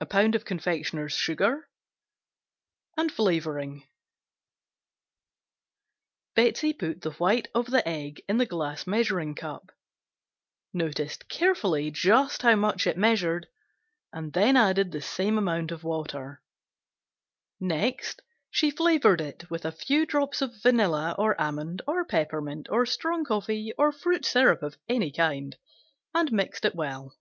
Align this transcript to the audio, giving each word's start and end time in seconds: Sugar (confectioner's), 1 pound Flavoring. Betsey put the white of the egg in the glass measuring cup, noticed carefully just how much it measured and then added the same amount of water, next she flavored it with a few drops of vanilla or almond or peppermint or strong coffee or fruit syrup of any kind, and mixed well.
Sugar 0.00 0.38
(confectioner's), 0.48 1.28
1 1.28 1.36
pound 2.96 3.12
Flavoring. 3.12 3.86
Betsey 6.34 6.72
put 6.72 7.02
the 7.02 7.10
white 7.12 7.48
of 7.54 7.66
the 7.66 7.86
egg 7.86 8.22
in 8.30 8.38
the 8.38 8.46
glass 8.46 8.86
measuring 8.86 9.34
cup, 9.34 9.72
noticed 10.72 11.28
carefully 11.28 11.90
just 11.90 12.40
how 12.40 12.56
much 12.56 12.86
it 12.86 12.96
measured 12.96 13.46
and 14.10 14.32
then 14.32 14.56
added 14.56 14.90
the 14.90 15.02
same 15.02 15.36
amount 15.36 15.70
of 15.70 15.84
water, 15.84 16.40
next 17.60 18.22
she 18.50 18.70
flavored 18.70 19.20
it 19.20 19.50
with 19.50 19.66
a 19.66 19.70
few 19.72 20.06
drops 20.06 20.40
of 20.40 20.62
vanilla 20.62 21.14
or 21.18 21.38
almond 21.38 21.82
or 21.86 22.06
peppermint 22.06 22.68
or 22.70 22.86
strong 22.86 23.26
coffee 23.26 23.74
or 23.76 23.92
fruit 23.92 24.24
syrup 24.24 24.62
of 24.62 24.78
any 24.88 25.12
kind, 25.12 25.58
and 26.14 26.32
mixed 26.32 26.64
well. 26.74 27.14